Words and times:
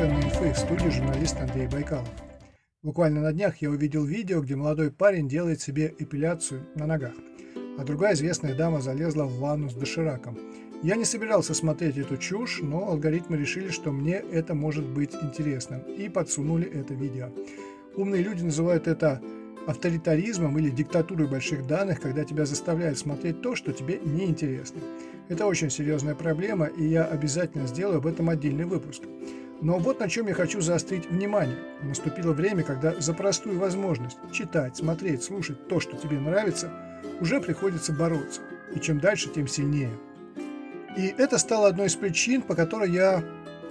«Ценной 0.00 0.22
инфы» 0.22 0.50
в 0.54 0.56
студии 0.56 0.88
журналист 0.88 1.36
Андрей 1.38 1.66
Байкалов. 1.66 2.08
Буквально 2.82 3.20
на 3.20 3.34
днях 3.34 3.58
я 3.58 3.68
увидел 3.68 4.02
видео, 4.02 4.40
где 4.40 4.56
молодой 4.56 4.90
парень 4.90 5.28
делает 5.28 5.60
себе 5.60 5.94
эпиляцию 5.98 6.66
на 6.74 6.86
ногах, 6.86 7.12
а 7.76 7.84
другая 7.84 8.14
известная 8.14 8.54
дама 8.54 8.80
залезла 8.80 9.24
в 9.24 9.38
ванну 9.38 9.68
с 9.68 9.74
дошираком. 9.74 10.38
Я 10.82 10.96
не 10.96 11.04
собирался 11.04 11.52
смотреть 11.52 11.98
эту 11.98 12.16
чушь, 12.16 12.60
но 12.62 12.88
алгоритмы 12.88 13.36
решили, 13.36 13.68
что 13.68 13.92
мне 13.92 14.14
это 14.14 14.54
может 14.54 14.86
быть 14.86 15.14
интересно, 15.20 15.82
и 15.98 16.08
подсунули 16.08 16.66
это 16.66 16.94
видео. 16.94 17.28
Умные 17.94 18.22
люди 18.22 18.42
называют 18.42 18.88
это 18.88 19.20
авторитаризмом 19.66 20.58
или 20.58 20.70
диктатурой 20.70 21.28
больших 21.28 21.66
данных, 21.66 22.00
когда 22.00 22.24
тебя 22.24 22.46
заставляют 22.46 22.98
смотреть 22.98 23.42
то, 23.42 23.54
что 23.54 23.74
тебе 23.74 24.00
не 24.02 24.24
интересно. 24.24 24.80
Это 25.28 25.44
очень 25.44 25.68
серьезная 25.68 26.14
проблема, 26.14 26.64
и 26.64 26.86
я 26.86 27.04
обязательно 27.04 27.66
сделаю 27.66 27.98
об 27.98 28.06
этом 28.06 28.30
отдельный 28.30 28.64
выпуск. 28.64 29.02
Но 29.60 29.78
вот 29.78 30.00
на 30.00 30.08
чем 30.08 30.26
я 30.28 30.34
хочу 30.34 30.60
заострить 30.60 31.10
внимание. 31.10 31.58
Наступило 31.82 32.32
время, 32.32 32.62
когда 32.62 32.98
за 33.00 33.12
простую 33.12 33.58
возможность 33.58 34.18
читать, 34.32 34.76
смотреть, 34.76 35.22
слушать 35.22 35.68
то, 35.68 35.80
что 35.80 35.96
тебе 35.96 36.18
нравится, 36.18 36.72
уже 37.20 37.40
приходится 37.40 37.92
бороться. 37.92 38.40
И 38.74 38.80
чем 38.80 39.00
дальше, 39.00 39.28
тем 39.28 39.46
сильнее. 39.46 39.90
И 40.96 41.14
это 41.18 41.38
стало 41.38 41.68
одной 41.68 41.86
из 41.86 41.94
причин, 41.94 42.42
по 42.42 42.54
которой 42.54 42.90
я 42.90 43.22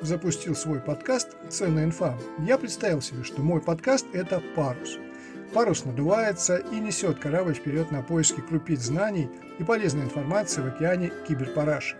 запустил 0.01 0.55
свой 0.55 0.79
подкаст 0.79 1.35
«Ценная 1.49 1.85
инфа». 1.85 2.17
Я 2.39 2.57
представил 2.57 3.01
себе, 3.01 3.23
что 3.23 3.41
мой 3.41 3.61
подкаст– 3.61 4.05
это 4.13 4.41
парус– 4.55 4.97
Парус 5.53 5.83
надувается 5.83 6.57
и 6.57 6.79
несет 6.79 7.17
корабль 7.17 7.55
вперед 7.55 7.89
на 7.91 8.03
поиски 8.03 8.39
крупиц 8.39 8.81
знаний 8.81 9.29
и 9.57 9.63
полезной 9.63 10.03
информации 10.03 10.61
в 10.61 10.67
океане 10.67 11.11
киберпараши. 11.27 11.97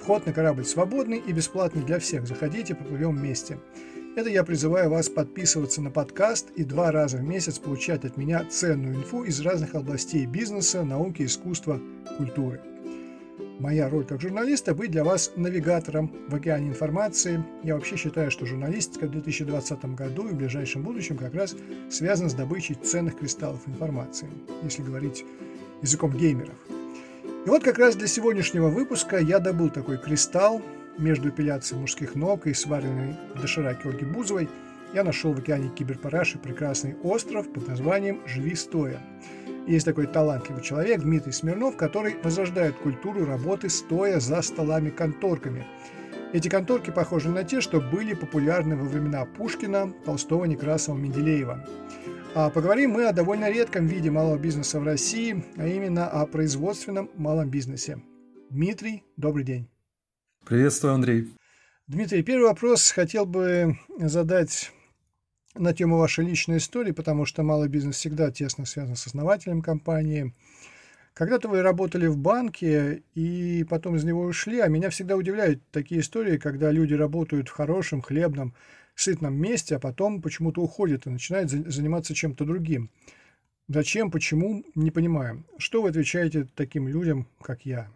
Вход 0.00 0.26
на 0.26 0.32
корабль 0.32 0.64
свободный 0.64 1.18
и 1.18 1.32
бесплатный 1.32 1.82
для 1.82 1.98
всех. 1.98 2.26
Заходите, 2.26 2.74
поплывем 2.74 3.16
вместе. 3.16 3.58
Это 4.16 4.30
я 4.30 4.42
призываю 4.42 4.90
вас 4.90 5.08
подписываться 5.08 5.80
на 5.80 5.90
подкаст 5.90 6.50
и 6.56 6.64
два 6.64 6.90
раза 6.90 7.18
в 7.18 7.22
месяц 7.22 7.58
получать 7.58 8.04
от 8.04 8.16
меня 8.16 8.44
ценную 8.50 8.96
инфу 8.96 9.24
из 9.24 9.40
разных 9.40 9.74
областей 9.74 10.26
бизнеса, 10.26 10.82
науки, 10.82 11.22
искусства, 11.22 11.80
культуры. 12.16 12.60
Моя 13.60 13.88
роль 13.88 14.04
как 14.04 14.20
журналиста– 14.20 14.74
быть 14.74 14.92
для 14.92 15.04
вас 15.04 15.32
навигатором 15.36 16.12
в 16.28 16.34
океане 16.34 16.68
информации. 16.68 17.44
Я 17.64 17.74
вообще 17.74 17.96
считаю, 17.96 18.30
что 18.30 18.46
журналистика 18.46 19.06
в 19.06 19.10
2020 19.10 19.84
году 19.96 20.28
и 20.28 20.32
в 20.32 20.36
ближайшем 20.36 20.82
будущем 20.82 21.16
как 21.16 21.34
раз 21.34 21.56
связана 21.90 22.28
с 22.28 22.34
добычей 22.34 22.76
ценных 22.76 23.18
кристаллов 23.18 23.66
информации, 23.66 24.28
если 24.62 24.82
говорить 24.82 25.24
языком 25.82 26.12
геймеров. 26.12 26.54
И 27.46 27.48
вот 27.48 27.62
как 27.62 27.78
раз 27.78 27.94
для 27.94 28.08
сегодняшнего 28.08 28.68
выпуска 28.68 29.18
я 29.18 29.38
добыл 29.38 29.70
такой 29.70 29.96
кристалл 29.96 30.60
между 30.98 31.28
эпиляцией 31.28 31.80
мужских 31.80 32.14
ног 32.14 32.46
и 32.46 32.52
сваренной 32.52 33.16
в 33.34 33.40
дошираке 33.40 33.88
Ольги 33.88 34.04
Бузовой. 34.04 34.48
Я 34.92 35.04
нашел 35.04 35.32
в 35.32 35.38
океане 35.38 35.68
Киберпараши 35.68 36.38
прекрасный 36.38 36.96
остров 37.02 37.50
под 37.52 37.68
названием 37.68 38.20
«Живи 38.26 38.54
стоя». 38.54 39.00
Есть 39.66 39.84
такой 39.84 40.06
талантливый 40.06 40.62
человек, 40.62 41.02
Дмитрий 41.02 41.32
Смирнов, 41.32 41.76
который 41.76 42.16
возрождает 42.22 42.74
культуру 42.76 43.24
работы 43.24 43.68
стоя 43.68 44.18
за 44.18 44.42
столами-конторками. 44.42 45.66
Эти 46.32 46.48
конторки 46.48 46.90
похожи 46.90 47.28
на 47.30 47.44
те, 47.44 47.60
что 47.60 47.80
были 47.80 48.14
популярны 48.14 48.76
во 48.76 48.84
времена 48.84 49.24
Пушкина, 49.24 49.92
Толстого, 50.04 50.44
Некрасова, 50.46 50.96
Менделеева. 50.96 51.64
А 52.34 52.50
поговорим 52.50 52.90
мы 52.90 53.06
о 53.06 53.12
довольно 53.12 53.50
редком 53.50 53.86
виде 53.86 54.10
малого 54.10 54.38
бизнеса 54.38 54.78
в 54.78 54.84
России, 54.84 55.44
а 55.56 55.66
именно 55.66 56.08
о 56.08 56.26
производственном 56.26 57.10
малом 57.16 57.48
бизнесе. 57.48 58.02
Дмитрий, 58.50 59.02
добрый 59.16 59.44
день. 59.44 59.68
Приветствую, 60.44 60.94
Андрей. 60.94 61.28
Дмитрий, 61.86 62.22
первый 62.22 62.48
вопрос 62.48 62.90
хотел 62.90 63.24
бы 63.24 63.78
задать 63.98 64.72
на 65.54 65.72
тему 65.72 65.96
вашей 65.96 66.26
личной 66.26 66.58
истории, 66.58 66.92
потому 66.92 67.24
что 67.24 67.42
малый 67.42 67.68
бизнес 67.68 67.96
всегда 67.96 68.30
тесно 68.30 68.66
связан 68.66 68.94
с 68.94 69.06
основателем 69.06 69.62
компании. 69.62 70.34
Когда-то 71.14 71.48
вы 71.48 71.62
работали 71.62 72.06
в 72.06 72.16
банке 72.16 73.02
и 73.14 73.64
потом 73.68 73.96
из 73.96 74.04
него 74.04 74.22
ушли, 74.22 74.60
а 74.60 74.68
меня 74.68 74.90
всегда 74.90 75.16
удивляют 75.16 75.60
такие 75.72 76.02
истории, 76.02 76.36
когда 76.36 76.70
люди 76.70 76.94
работают 76.94 77.48
в 77.48 77.52
хорошем, 77.52 78.02
хлебном, 78.02 78.54
сытном 79.02 79.34
месте, 79.34 79.76
а 79.76 79.78
потом 79.78 80.22
почему-то 80.22 80.60
уходят 80.60 81.06
и 81.06 81.10
начинают 81.10 81.50
заниматься 81.50 82.14
чем-то 82.14 82.44
другим. 82.44 82.90
Зачем, 83.68 84.10
почему, 84.10 84.64
не 84.74 84.90
понимаю. 84.90 85.44
Что 85.58 85.82
вы 85.82 85.90
отвечаете 85.90 86.46
таким 86.54 86.88
людям, 86.88 87.26
как 87.40 87.66
я? 87.66 87.88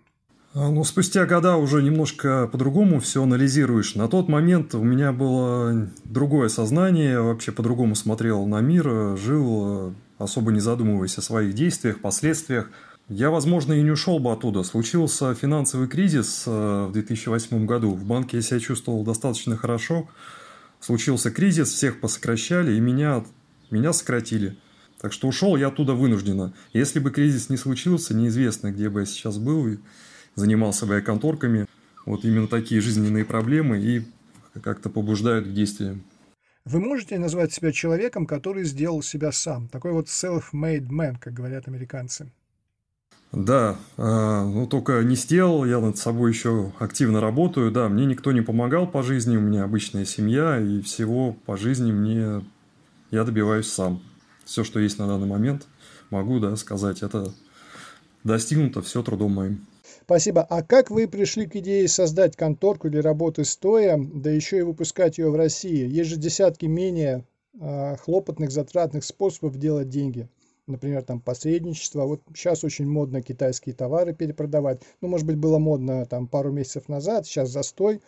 А, 0.54 0.68
ну, 0.68 0.84
спустя 0.84 1.24
года 1.24 1.56
уже 1.56 1.82
немножко 1.82 2.46
по-другому 2.46 3.00
все 3.00 3.22
анализируешь. 3.22 3.94
На 3.94 4.06
тот 4.06 4.28
момент 4.28 4.74
у 4.74 4.82
меня 4.82 5.12
было 5.12 5.88
другое 6.04 6.48
сознание, 6.50 7.20
вообще 7.22 7.52
по-другому 7.52 7.94
смотрел 7.94 8.44
на 8.44 8.60
мир, 8.60 9.16
жил, 9.16 9.94
особо 10.18 10.52
не 10.52 10.60
задумываясь 10.60 11.16
о 11.16 11.22
своих 11.22 11.54
действиях, 11.54 12.00
последствиях. 12.00 12.70
Я, 13.08 13.30
возможно, 13.30 13.72
и 13.72 13.82
не 13.82 13.90
ушел 13.90 14.18
бы 14.18 14.30
оттуда. 14.30 14.62
Случился 14.62 15.34
финансовый 15.34 15.88
кризис 15.88 16.44
э, 16.46 16.86
в 16.88 16.92
2008 16.92 17.66
году. 17.66 17.90
В 17.90 18.04
банке 18.04 18.36
я 18.36 18.42
себя 18.42 18.60
чувствовал 18.60 19.04
достаточно 19.04 19.56
хорошо. 19.56 20.08
Случился 20.82 21.30
кризис, 21.30 21.68
всех 21.68 22.00
посокращали, 22.00 22.74
и 22.74 22.80
меня, 22.80 23.24
меня 23.70 23.92
сократили. 23.92 24.58
Так 25.00 25.12
что 25.12 25.28
ушел 25.28 25.56
я 25.56 25.68
оттуда 25.68 25.94
вынужденно. 25.94 26.54
Если 26.72 26.98
бы 26.98 27.12
кризис 27.12 27.48
не 27.48 27.56
случился, 27.56 28.14
неизвестно, 28.14 28.72
где 28.72 28.88
бы 28.88 29.00
я 29.00 29.06
сейчас 29.06 29.38
был 29.38 29.78
занимался 30.34 30.86
бы 30.86 30.94
я 30.94 31.00
конторками. 31.00 31.66
Вот 32.04 32.24
именно 32.24 32.48
такие 32.48 32.80
жизненные 32.80 33.24
проблемы 33.24 33.78
и 33.78 34.02
как-то 34.60 34.90
побуждают 34.90 35.46
к 35.46 35.52
действиям. 35.52 36.02
Вы 36.64 36.80
можете 36.80 37.18
назвать 37.18 37.52
себя 37.52 37.70
человеком, 37.70 38.26
который 38.26 38.64
сделал 38.64 39.02
себя 39.02 39.30
сам? 39.30 39.68
Такой 39.68 39.92
вот 39.92 40.08
self-made 40.08 40.88
man, 40.88 41.16
как 41.20 41.32
говорят 41.32 41.68
американцы. 41.68 42.30
Да, 43.32 43.78
а, 43.96 44.44
ну 44.44 44.66
только 44.66 45.02
не 45.02 45.16
сделал, 45.16 45.64
я 45.64 45.80
над 45.80 45.96
собой 45.96 46.32
еще 46.32 46.72
активно 46.78 47.20
работаю, 47.20 47.72
да, 47.72 47.88
мне 47.88 48.04
никто 48.04 48.30
не 48.30 48.42
помогал 48.42 48.86
по 48.86 49.02
жизни, 49.02 49.38
у 49.38 49.40
меня 49.40 49.64
обычная 49.64 50.04
семья, 50.04 50.60
и 50.60 50.82
всего 50.82 51.34
по 51.46 51.56
жизни 51.56 51.92
мне 51.92 52.44
я 53.10 53.24
добиваюсь 53.24 53.68
сам. 53.68 54.02
Все, 54.44 54.64
что 54.64 54.80
есть 54.80 54.98
на 54.98 55.06
данный 55.06 55.26
момент, 55.26 55.66
могу, 56.10 56.40
да, 56.40 56.56
сказать, 56.56 57.02
это 57.02 57.32
достигнуто 58.22 58.82
все 58.82 59.02
трудом 59.02 59.32
моим. 59.32 59.66
Спасибо. 60.04 60.42
А 60.42 60.62
как 60.62 60.90
вы 60.90 61.08
пришли 61.08 61.46
к 61.46 61.56
идее 61.56 61.88
создать 61.88 62.36
конторку 62.36 62.90
для 62.90 63.00
работы 63.00 63.44
стоя, 63.44 63.98
да 63.98 64.30
еще 64.30 64.58
и 64.58 64.62
выпускать 64.62 65.16
ее 65.16 65.30
в 65.30 65.36
России? 65.36 65.88
Есть 65.88 66.10
же 66.10 66.16
десятки 66.16 66.66
менее 66.66 67.24
э, 67.58 67.96
хлопотных, 67.96 68.50
затратных 68.50 69.04
способов 69.04 69.56
делать 69.56 69.88
деньги. 69.88 70.28
Например, 70.66 71.02
там 71.02 71.20
посредничество. 71.20 72.04
Вот 72.04 72.22
сейчас 72.34 72.62
очень 72.64 72.86
модно 72.86 73.22
китайские 73.22 73.74
товары 73.74 74.14
перепродавать. 74.14 74.80
Ну, 75.00 75.08
может 75.08 75.26
быть, 75.26 75.36
было 75.36 75.58
модно 75.58 76.06
там 76.06 76.28
пару 76.28 76.52
месяцев 76.52 76.88
назад, 76.88 77.26
сейчас 77.26 77.50
застой, 77.50 78.00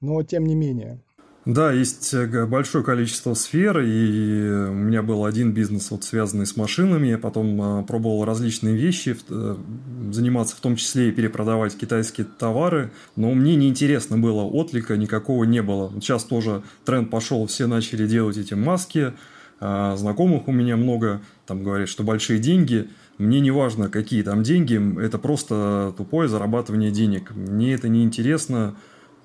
но 0.00 0.22
тем 0.22 0.46
не 0.46 0.54
менее. 0.54 1.00
Да, 1.46 1.72
есть 1.72 2.12
э, 2.12 2.46
большое 2.46 2.84
количество 2.84 3.32
сфер, 3.32 3.80
и 3.80 4.68
у 4.68 4.74
меня 4.74 5.02
был 5.02 5.24
один 5.24 5.52
бизнес, 5.52 5.90
вот, 5.90 6.04
связанный 6.04 6.44
с 6.44 6.54
машинами, 6.54 7.08
я 7.08 7.18
потом 7.18 7.62
а, 7.62 7.82
пробовал 7.82 8.26
различные 8.26 8.76
вещи, 8.76 9.16
э, 9.28 9.56
заниматься 10.12 10.54
в 10.54 10.60
том 10.60 10.76
числе 10.76 11.08
и 11.08 11.12
перепродавать 11.12 11.78
китайские 11.78 12.26
товары, 12.26 12.92
но 13.16 13.32
мне 13.32 13.56
неинтересно 13.56 14.18
было, 14.18 14.42
отлика 14.42 14.98
никакого 14.98 15.44
не 15.44 15.62
было. 15.62 15.90
Сейчас 15.94 16.24
тоже 16.24 16.62
тренд 16.84 17.08
пошел, 17.08 17.46
все 17.46 17.66
начали 17.66 18.06
делать 18.06 18.36
эти 18.36 18.52
маски, 18.52 19.14
а, 19.60 19.96
знакомых 19.96 20.48
у 20.48 20.52
меня 20.52 20.76
много, 20.76 21.20
там 21.46 21.62
говорят, 21.62 21.88
что 21.88 22.02
большие 22.02 22.38
деньги, 22.38 22.88
мне 23.18 23.40
не 23.40 23.50
важно, 23.50 23.88
какие 23.88 24.22
там 24.22 24.42
деньги, 24.42 25.00
это 25.00 25.18
просто 25.18 25.94
тупое 25.96 26.28
зарабатывание 26.28 26.90
денег. 26.90 27.32
Мне 27.34 27.74
это 27.74 27.88
не 27.88 28.02
интересно, 28.02 28.74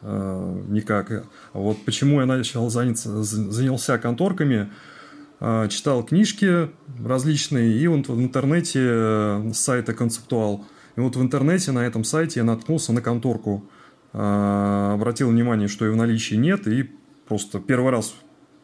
Э, 0.08 0.64
никак. 0.68 1.26
Вот 1.54 1.84
почему 1.84 2.20
я 2.20 2.28
начал 2.28 2.70
заняться, 2.70 3.24
занялся 3.24 3.98
конторками, 3.98 4.70
читал 5.70 6.04
книжки 6.04 6.70
различные, 7.04 7.78
и 7.78 7.88
вот 7.88 8.08
в 8.08 8.22
интернете 8.22 8.80
э, 8.84 9.52
с 9.54 9.58
сайта 9.58 9.94
«Концептуал». 9.94 10.66
И 10.96 11.00
вот 11.02 11.16
в 11.16 11.22
интернете 11.22 11.72
на 11.72 11.86
этом 11.86 12.04
сайте 12.04 12.40
я 12.40 12.46
наткнулся 12.46 12.94
на 12.94 13.02
конторку. 13.02 13.68
Обратил 14.14 15.30
внимание, 15.30 15.68
что 15.68 15.84
ее 15.84 15.92
в 15.92 15.98
наличии 15.98 16.36
нет, 16.36 16.68
и 16.68 16.90
просто 17.28 17.60
первый 17.60 17.92
раз 17.92 18.16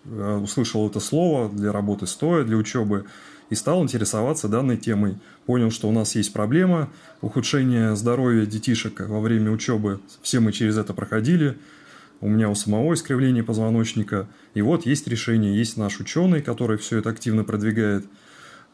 услышал 0.05 0.87
это 0.87 0.99
слово 0.99 1.49
для 1.49 1.71
работы 1.71 2.07
стоя, 2.07 2.43
для 2.43 2.57
учебы 2.57 3.05
и 3.51 3.55
стал 3.55 3.83
интересоваться 3.83 4.47
данной 4.47 4.77
темой. 4.77 5.17
Понял, 5.45 5.71
что 5.71 5.89
у 5.89 5.91
нас 5.91 6.15
есть 6.15 6.33
проблема 6.33 6.89
ухудшения 7.19 7.93
здоровья 7.95 8.45
детишек 8.45 9.01
во 9.01 9.19
время 9.19 9.51
учебы. 9.51 9.99
Все 10.21 10.39
мы 10.39 10.53
через 10.53 10.77
это 10.77 10.93
проходили. 10.93 11.57
У 12.21 12.29
меня 12.29 12.49
у 12.49 12.55
самого 12.55 12.93
искривление 12.93 13.43
позвоночника. 13.43 14.27
И 14.53 14.61
вот 14.61 14.85
есть 14.85 15.05
решение. 15.07 15.57
Есть 15.57 15.75
наш 15.75 15.99
ученый, 15.99 16.41
который 16.41 16.77
все 16.77 16.99
это 16.99 17.09
активно 17.09 17.43
продвигает. 17.43 18.05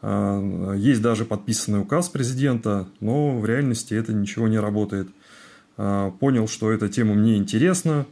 А, 0.00 0.74
есть 0.74 1.02
даже 1.02 1.24
подписанный 1.24 1.80
указ 1.80 2.08
президента, 2.08 2.86
но 3.00 3.36
в 3.36 3.46
реальности 3.46 3.94
это 3.94 4.12
ничего 4.12 4.46
не 4.46 4.60
работает. 4.60 5.08
А, 5.76 6.12
понял, 6.12 6.46
что 6.46 6.70
эта 6.70 6.88
тема 6.88 7.14
мне 7.14 7.36
интересна, 7.36 8.06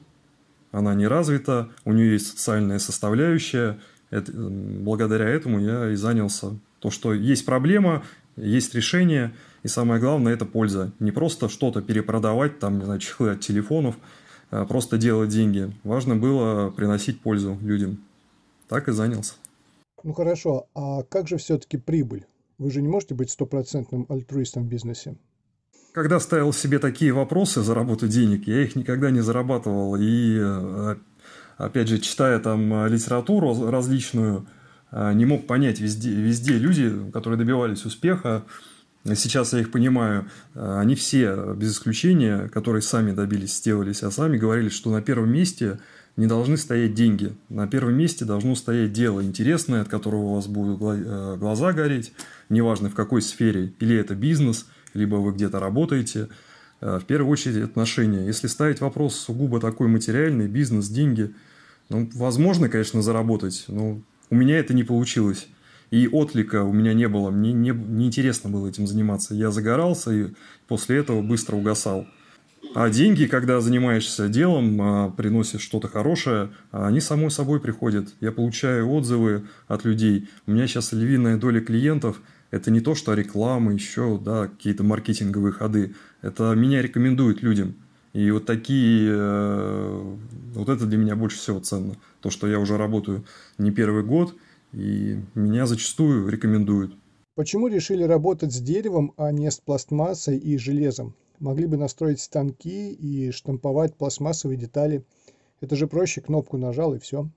она 0.76 0.94
не 0.94 1.06
развита, 1.06 1.70
у 1.86 1.92
нее 1.92 2.12
есть 2.12 2.26
социальная 2.26 2.78
составляющая. 2.78 3.78
Это, 4.10 4.30
благодаря 4.30 5.26
этому 5.26 5.58
я 5.58 5.90
и 5.90 5.94
занялся. 5.94 6.58
То, 6.80 6.90
что 6.90 7.14
есть 7.14 7.46
проблема, 7.46 8.04
есть 8.36 8.74
решение, 8.74 9.34
и 9.62 9.68
самое 9.68 9.98
главное– 10.00 10.32
это 10.34 10.44
польза. 10.44 10.92
Не 10.98 11.12
просто 11.12 11.48
что-то 11.48 11.80
перепродавать, 11.80 12.58
там, 12.58 12.78
не 12.78 12.84
знаю, 12.84 13.00
чехлы 13.00 13.30
от 13.30 13.40
телефонов, 13.40 13.96
а 14.50 14.66
просто 14.66 14.98
делать 14.98 15.30
деньги. 15.30 15.72
Важно 15.82 16.14
было 16.14 16.68
приносить 16.68 17.22
пользу 17.22 17.58
людям. 17.62 18.04
Так 18.68 18.88
и 18.88 18.92
занялся. 18.92 19.32
Ну 20.02 20.12
хорошо, 20.12 20.66
а 20.74 21.04
как 21.04 21.26
же 21.26 21.38
все-таки 21.38 21.78
прибыль? 21.78 22.26
Вы 22.58 22.70
же 22.70 22.82
не 22.82 22.88
можете 22.88 23.14
быть 23.14 23.30
стопроцентным 23.30 24.04
альтруистом 24.10 24.64
в 24.64 24.68
бизнесе. 24.68 25.16
Когда 25.96 26.20
ставил 26.20 26.52
себе 26.52 26.78
такие 26.78 27.10
вопросы 27.10 27.62
заработать 27.62 28.10
денег, 28.10 28.46
я 28.46 28.62
их 28.62 28.76
никогда 28.76 29.10
не 29.10 29.22
зарабатывал. 29.22 29.96
И, 29.96 30.36
э, 30.38 30.96
опять 31.56 31.88
же, 31.88 31.98
читая 32.00 32.38
там 32.38 32.86
литературу 32.86 33.70
различную, 33.70 34.46
э, 34.92 35.14
не 35.14 35.24
мог 35.24 35.46
понять 35.46 35.80
везде, 35.80 36.10
везде 36.10 36.58
люди, 36.58 36.92
которые 37.14 37.38
добивались 37.38 37.86
успеха, 37.86 38.44
сейчас 39.04 39.54
я 39.54 39.60
их 39.60 39.70
понимаю, 39.70 40.28
э, 40.54 40.78
они 40.78 40.96
все, 40.96 41.54
без 41.54 41.72
исключения, 41.72 42.48
которые 42.48 42.82
сами 42.82 43.12
добились, 43.12 43.56
сделали 43.56 43.94
себя 43.94 44.10
сами, 44.10 44.36
говорили, 44.36 44.68
что 44.68 44.90
на 44.90 45.00
первом 45.00 45.32
месте– 45.32 45.78
не 46.16 46.26
должны 46.26 46.56
стоять 46.56 46.94
деньги. 46.94 47.36
На 47.48 47.66
первом 47.66 47.94
месте 47.94 48.24
должно 48.24 48.54
стоять 48.54 48.92
дело 48.92 49.22
интересное, 49.22 49.82
от 49.82 49.88
которого 49.88 50.22
у 50.22 50.34
вас 50.34 50.46
будут 50.46 50.80
э, 50.80 51.36
глаза 51.38 51.72
гореть, 51.72 52.12
неважно 52.48 52.88
в 52.88 52.94
какой 52.94 53.22
сфере, 53.22 53.74
или 53.80 53.96
это 53.96 54.14
бизнес, 54.14 54.66
либо 54.96 55.16
вы 55.16 55.32
где-то 55.32 55.60
работаете. 55.60 56.28
Э, 56.80 56.98
в 57.00 57.04
первую 57.04 57.30
очередь 57.30 57.62
отношения. 57.62 58.26
Если 58.26 58.46
ставить 58.46 58.80
вопрос 58.80 59.16
сугубо 59.16 59.60
такой 59.60 59.88
материальный, 59.88 60.48
бизнес, 60.48 60.88
деньги, 60.88 61.34
ну, 61.88 62.08
возможно, 62.14 62.68
конечно, 62.68 63.02
заработать, 63.02 63.64
но 63.68 64.00
у 64.30 64.34
меня 64.34 64.58
это 64.58 64.74
не 64.74 64.84
получилось. 64.84 65.48
И 65.90 66.08
отлика 66.08 66.64
у 66.64 66.72
меня 66.72 66.94
не 66.94 67.06
было, 67.06 67.30
мне 67.30 67.52
не, 67.52 67.70
не 67.70 68.06
интересно 68.06 68.50
было 68.50 68.66
этим 68.66 68.88
заниматься. 68.88 69.34
Я 69.34 69.52
загорался 69.52 70.12
и 70.12 70.26
после 70.66 70.98
этого 70.98 71.22
быстро 71.22 71.56
угасал. 71.56 72.06
А 72.74 72.90
деньги, 72.90 73.26
когда 73.26 73.60
занимаешься 73.60 74.28
делом, 74.28 74.82
а, 74.82 75.10
приносишь 75.10 75.60
что-то 75.60 75.86
хорошее, 75.86 76.50
они 76.72 77.00
самой 77.00 77.30
собой 77.30 77.60
приходят. 77.60 78.08
Я 78.20 78.32
получаю 78.32 78.90
отзывы 78.90 79.44
от 79.68 79.84
людей. 79.84 80.28
У 80.46 80.50
меня 80.50 80.66
сейчас 80.66 80.92
львиная 80.92 81.36
доля 81.36 81.60
клиентов– 81.60 82.20
это 82.56 82.70
не 82.70 82.80
то, 82.80 82.94
что 82.94 83.14
реклама, 83.14 83.72
еще 83.72 84.18
да, 84.18 84.48
какие-то 84.48 84.82
маркетинговые 84.82 85.52
ходы. 85.52 85.94
Это 86.22 86.54
меня 86.54 86.82
рекомендуют 86.82 87.42
людям. 87.42 87.74
И 88.12 88.30
вот 88.30 88.46
такие, 88.46 89.10
э, 89.12 90.16
вот 90.54 90.68
это 90.68 90.86
для 90.86 90.98
меня 90.98 91.16
больше 91.16 91.38
всего 91.38 91.60
ценно. 91.60 91.96
То, 92.20 92.30
что 92.30 92.46
я 92.48 92.58
уже 92.58 92.76
работаю 92.76 93.24
не 93.58 93.70
первый 93.70 94.02
год, 94.02 94.34
и 94.72 95.20
меня 95.34 95.66
зачастую 95.66 96.28
рекомендуют. 96.28 96.94
Почему 97.34 97.68
решили 97.68 98.02
работать 98.02 98.52
с 98.52 98.60
деревом, 98.60 99.12
а 99.16 99.30
не 99.30 99.50
с 99.50 99.58
пластмассой 99.58 100.38
и 100.38 100.56
железом? 100.56 101.14
могли 101.40 101.66
бы 101.66 101.76
настроить 101.76 102.20
станки 102.20 102.92
и 102.92 103.30
штамповать 103.30 103.94
пластмассовые 103.94 104.58
детали. 104.58 105.04
Это 105.60 105.76
же 105.76 105.86
проще, 105.86 106.20
кнопку 106.20 106.56
нажал 106.56 106.94
и 106.94 106.98
все. 106.98 107.28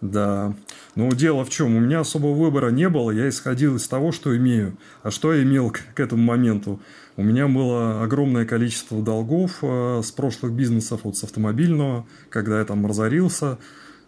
Да. 0.00 0.54
Но 0.94 1.08
дело 1.10 1.44
в 1.44 1.50
чем? 1.50 1.74
У 1.76 1.80
меня 1.80 2.00
особого 2.00 2.34
выбора 2.34 2.70
не 2.70 2.88
было. 2.88 3.10
Я 3.10 3.28
исходил 3.28 3.76
из 3.76 3.88
того, 3.88 4.12
что 4.12 4.36
имею. 4.36 4.76
А 5.02 5.10
что 5.10 5.32
я 5.32 5.42
имел 5.42 5.70
к, 5.70 5.80
к 5.94 6.00
этому 6.00 6.22
моменту? 6.22 6.80
У 7.16 7.22
меня 7.22 7.48
было 7.48 8.02
огромное 8.02 8.46
количество 8.46 9.02
долгов 9.02 9.58
э, 9.62 10.00
с 10.04 10.12
прошлых 10.12 10.52
бизнесов, 10.52 11.00
вот 11.02 11.16
с 11.16 11.24
автомобильного, 11.24 12.06
когда 12.30 12.60
я 12.60 12.64
там 12.64 12.86
разорился. 12.86 13.58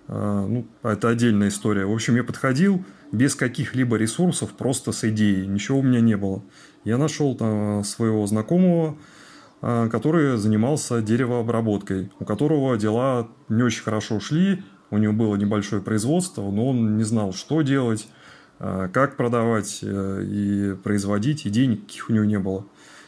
Э, 0.06 0.46
ну, 0.48 0.66
это 0.84 1.08
отдельная 1.08 1.48
история. 1.48 1.86
В 1.86 1.92
общем, 1.92 2.14
я 2.14 2.22
подходил 2.22 2.84
без 3.10 3.34
каких-либо 3.34 3.96
ресурсов, 3.96 4.50
просто 4.50 4.92
с 4.92 5.02
идеей. 5.02 5.48
Ничего 5.48 5.80
у 5.80 5.82
меня 5.82 6.00
не 6.00 6.16
было. 6.16 6.44
Я 6.84 6.98
нашел 6.98 7.34
там 7.34 7.82
своего 7.82 8.24
знакомого, 8.28 8.96
Э, 9.62 9.88
который 9.90 10.38
занимался 10.38 11.02
деревообработкой, 11.02 12.10
у 12.18 12.24
которого 12.24 12.78
дела 12.78 13.28
не 13.50 13.62
очень 13.62 13.82
хорошо 13.82 14.18
шли, 14.18 14.62
у 14.90 14.98
него 14.98 15.12
было 15.12 15.36
небольшое 15.36 15.82
производство, 15.82 16.42
но 16.50 16.68
он 16.68 16.96
не 16.96 17.04
знал, 17.04 17.32
что 17.32 17.62
делать, 17.62 18.08
э, 18.58 18.88
как 18.92 19.16
продавать 19.16 19.80
э, 19.82 20.24
и 20.24 20.74
производить, 20.82 21.46
и 21.46 21.50
денег 21.50 21.82
никаких 21.82 22.10
у 22.10 22.12
него 22.12 22.24
не 22.24 22.38
было. 22.38 22.66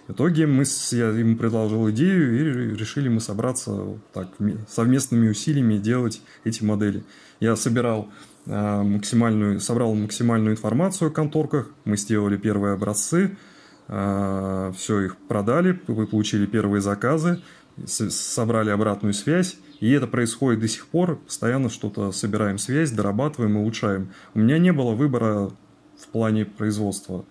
В 0.08 0.12
итоге 0.12 0.46
мы, 0.46 0.64
я 0.90 1.08
ему 1.10 1.36
предложил 1.36 1.88
идею, 1.90 2.72
и 2.72 2.76
решили 2.76 3.08
мы 3.08 3.20
собраться 3.20 3.98
так, 4.12 4.28
совместными 4.68 5.28
усилиями 5.28 5.78
делать 5.78 6.20
эти 6.44 6.64
модели. 6.64 7.04
Я 7.38 7.54
собирал 7.54 8.08
максимальную, 8.44 9.60
собрал 9.60 9.94
максимальную 9.94 10.54
информацию 10.54 11.08
о 11.08 11.10
конторках, 11.12 11.70
мы 11.84 11.96
сделали 11.96 12.36
первые 12.36 12.74
образцы– 12.74 13.36
все 13.88 15.00
их 15.00 15.16
продали, 15.28 15.78
вы 15.86 16.06
получили 16.06 16.46
первые 16.46 16.80
заказы, 16.80 17.42
собрали 17.86 18.70
обратную 18.70 19.14
связь, 19.14 19.56
и 19.80 19.90
это 19.90 20.06
происходит 20.06 20.60
до 20.60 20.68
сих 20.68 20.86
пор, 20.86 21.16
постоянно 21.16 21.68
что-то 21.68 22.12
собираем 22.12 22.58
связь, 22.58 22.90
дорабатываем, 22.90 23.56
улучшаем. 23.56 24.12
У 24.34 24.40
меня 24.40 24.58
не 24.58 24.72
было 24.72 24.92
выбора 24.92 25.50
в 25.98 26.08
плане 26.08 26.44
производства. 26.44 27.24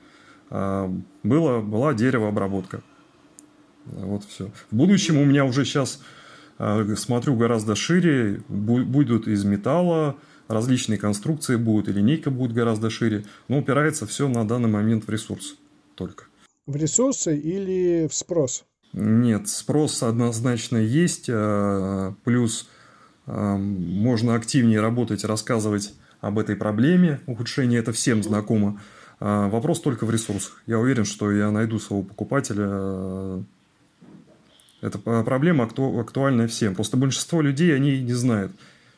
А, 0.49 0.91
было, 1.23 1.61
была 1.61 1.93
деревообработка. 1.93 2.81
Вот 3.85 4.23
все. 4.25 4.51
В 4.69 4.75
будущем 4.75 5.17
у 5.17 5.25
меня 5.25 5.45
уже 5.45 5.65
сейчас, 5.65 6.01
а, 6.57 6.85
смотрю, 6.95 7.35
гораздо 7.35 7.75
шире, 7.75 8.41
будут 8.47 9.27
из 9.27 9.45
металла, 9.45 10.17
различные 10.47 10.99
конструкции 10.99 11.55
будут, 11.55 11.87
и 11.87 11.93
линейка 11.93 12.29
будет 12.29 12.53
гораздо 12.53 12.89
шире, 12.89 13.25
но 13.47 13.59
упирается 13.59 14.05
все 14.05 14.27
на 14.27 14.47
данный 14.47 14.69
момент 14.69 15.05
в 15.05 15.09
ресурс 15.09 15.55
только 15.95 16.25
в 16.65 16.75
ресурсы 16.75 17.37
или 17.37 18.07
в 18.07 18.13
спрос? 18.13 18.65
Нет, 18.93 19.47
спрос 19.47 20.03
однозначно 20.03 20.77
есть, 20.77 21.27
а, 21.29 22.13
плюс 22.23 22.67
а, 23.25 23.55
можно 23.57 24.35
активнее 24.35 24.81
работать, 24.81 25.23
рассказывать 25.23 25.93
об 26.19 26.39
этой 26.39 26.55
проблеме. 26.55 27.21
Ухудшение 27.25 27.79
это 27.79 27.93
всем 27.93 28.21
знакомо. 28.21 28.81
А, 29.19 29.47
вопрос 29.47 29.79
только 29.79 30.05
в 30.05 30.11
ресурсах. 30.11 30.61
Я 30.67 30.77
уверен, 30.79 31.05
что 31.05 31.31
я 31.31 31.51
найду 31.51 31.79
своего 31.79 32.03
покупателя. 32.03 33.43
Эта 34.81 34.97
проблема 34.97 35.65
актуальна 35.65 36.47
всем. 36.47 36.75
Просто 36.75 36.97
большинство 36.97 37.41
людей 37.41 37.73
они 37.75 38.01
не 38.01 38.13
знают. 38.13 38.51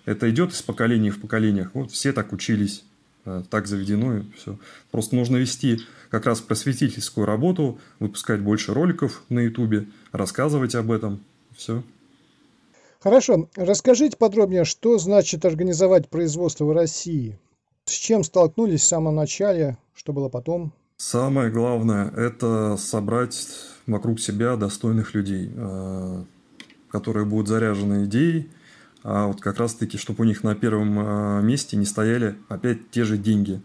Это 0.05 0.29
идет 0.29 0.53
из 0.53 0.62
поколения 0.62 1.12
в 1.12 1.19
поколениях. 1.19 1.71
Вот 1.73 1.91
все 1.91 2.13
так 2.13 2.31
учились. 2.31 2.83
Э, 3.25 3.43
так 3.49 3.67
заведено 3.67 4.17
и 4.17 4.23
все. 4.35 4.57
Просто 4.91 5.15
нужно 5.15 5.37
вести 5.37 5.79
как 6.09 6.25
раз 6.25 6.41
просветительскую 6.41 7.25
работу, 7.25 7.79
выпускать 7.99 8.41
больше 8.41 8.73
роликов 8.73 9.23
на 9.29 9.39
ютубе, 9.39 9.87
рассказывать 10.11 10.75
об 10.75 10.91
этом. 10.91 11.23
Все. 11.55 11.83
Хорошо. 12.99 13.49
Расскажите 13.55 14.17
подробнее, 14.17 14.65
что 14.65 14.97
значит 14.97 15.45
организовать 15.45 16.09
производство 16.09 16.65
в 16.65 16.71
России? 16.71 17.39
С 17.85 17.91
чем 17.91 18.23
столкнулись 18.23 18.81
в 18.81 18.87
самом 18.87 19.15
начале? 19.15 19.77
Что 19.93 20.13
было 20.13 20.29
потом? 20.29 20.73
Самое 20.97 21.49
главное– 21.49 22.09
это 22.15 22.77
собрать 22.77 23.47
вокруг 23.87 24.19
себя 24.19 24.55
достойных 24.55 25.13
людей, 25.13 25.51
э, 25.53 26.23
которые 26.89 27.25
будут 27.25 27.47
заряжены 27.47 28.05
идеей, 28.05 28.49
а 29.03 29.27
вот 29.27 29.41
как 29.41 29.57
раз-таки, 29.57 29.98
чтобы 29.98 30.24
у 30.24 30.24
них 30.25 30.43
на 30.43 30.55
первом 30.55 30.98
а, 30.98 31.41
месте 31.41 31.75
не 31.75 31.86
стояли 31.86 32.36
опять 32.48 32.89
те 32.89 33.03
же 33.03 33.17
деньги. 33.17 33.62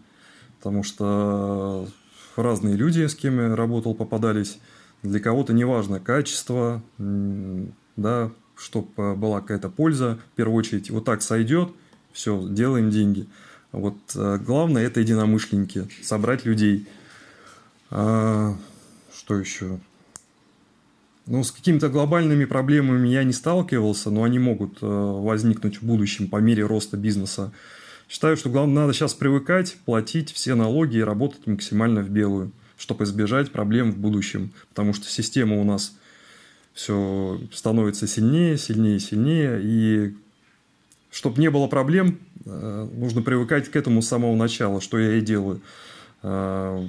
Потому 0.57 0.83
что 0.83 1.87
разные 2.35 2.75
люди, 2.75 3.05
с 3.05 3.15
кем 3.15 3.39
я 3.39 3.55
работал, 3.55 3.95
попадались. 3.95 4.59
Для 5.01 5.21
кого-то 5.21 5.53
неважно 5.53 6.01
качество, 6.01 6.83
да, 6.97 8.31
чтобы 8.57 9.15
была 9.15 9.39
какая-то 9.39 9.69
польза. 9.69 10.19
В 10.33 10.35
первую 10.35 10.57
очередь, 10.57 10.91
вот 10.91 11.05
так 11.05 11.21
сойдет, 11.21 11.71
все, 12.11 12.45
делаем 12.49 12.89
деньги. 12.89 13.27
Вот 13.71 13.95
а, 14.15 14.37
главное 14.37 14.85
это 14.85 14.99
единомышленники, 14.99 15.87
собрать 16.03 16.43
людей. 16.43 16.85
А, 17.91 18.55
что 19.15 19.35
еще? 19.37 19.79
Ну, 21.29 21.43
с 21.43 21.51
какими-то 21.51 21.89
глобальными 21.89 22.45
проблемами 22.45 23.07
я 23.07 23.23
не 23.23 23.33
сталкивался, 23.33 24.09
но 24.09 24.23
они 24.23 24.39
могут 24.39 24.79
э, 24.81 24.85
возникнуть 24.87 25.79
в 25.79 25.83
будущем 25.83 26.27
по 26.27 26.37
мере 26.37 26.65
роста 26.65 26.97
бизнеса. 26.97 27.51
Считаю, 28.09 28.35
что 28.35 28.49
главное, 28.49 28.81
надо 28.81 28.93
сейчас 28.93 29.13
привыкать, 29.13 29.77
платить 29.85 30.31
все 30.33 30.55
налоги 30.55 30.97
и 30.97 31.01
работать 31.01 31.45
максимально 31.45 32.01
в 32.01 32.09
белую, 32.09 32.51
чтобы 32.79 33.03
избежать 33.03 33.51
проблем 33.51 33.91
в 33.91 33.97
будущем. 33.99 34.53
Потому 34.69 34.93
что 34.93 35.05
система 35.05 35.61
у 35.61 35.63
нас 35.63 35.95
все 36.73 37.39
становится 37.53 38.07
сильнее, 38.07 38.57
сильнее, 38.57 38.99
сильнее. 38.99 39.59
И 39.61 40.15
чтобы 41.11 41.39
не 41.39 41.51
было 41.51 41.67
проблем, 41.67 42.17
э, 42.43 42.89
нужно 42.91 43.21
привыкать 43.21 43.69
к 43.69 43.75
этому 43.75 44.01
с 44.01 44.07
самого 44.07 44.35
начала, 44.35 44.81
что 44.81 44.97
я 44.97 45.17
и 45.17 45.21
делаю. 45.21 45.61
Э, 46.23 46.87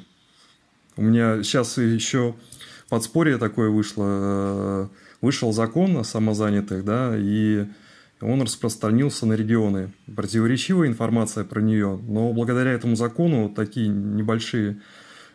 у 0.97 1.03
меня 1.03 1.43
сейчас 1.43 1.77
еще 1.77 2.35
подспорье 2.91 3.39
такое 3.39 3.71
вышло, 3.71 4.05
э, 4.07 4.89
вышел 5.23 5.53
закон 5.53 5.97
о 5.97 6.05
самозанятых, 6.05 6.85
да, 6.85 7.15
и 7.17 7.67
он 8.21 8.43
распространился 8.43 9.25
на 9.25 9.33
регионы. 9.33 9.93
Противоречивая 10.15 10.89
информация 10.89 11.45
про 11.45 11.61
нее, 11.61 11.99
но 12.07 12.33
благодаря 12.35 12.73
этому 12.73 12.97
закону 12.97 13.49
такие 13.49 13.89
небольшие 13.89 14.83